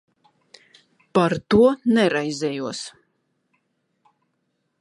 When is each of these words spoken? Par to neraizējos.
Par 1.17 1.35
to 1.53 1.67
neraizējos. 1.97 2.83